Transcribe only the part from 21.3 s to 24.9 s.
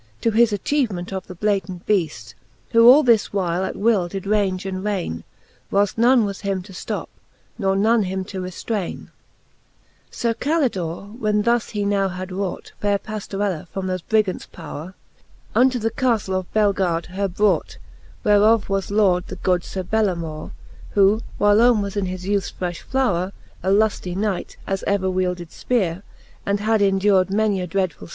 whylome was in his youthes frefheft flowre, A luftie Knight, as